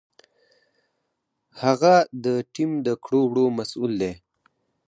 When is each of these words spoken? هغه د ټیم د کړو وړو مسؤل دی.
هغه 1.63 1.93
د 2.25 2.25
ټیم 2.53 2.71
د 2.87 2.89
کړو 3.03 3.21
وړو 3.29 3.45
مسؤل 3.57 3.91
دی. 4.01 4.13